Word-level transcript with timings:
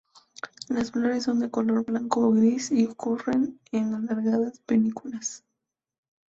Las 0.69 0.89
flores 0.89 1.25
son 1.25 1.41
de 1.41 1.51
color 1.51 1.85
blanco 1.85 2.21
o 2.27 2.31
gris, 2.31 2.71
y 2.71 2.87
ocurren 2.87 3.59
en 3.71 3.93
alargadas 3.93 4.59
panículas. 4.65 5.43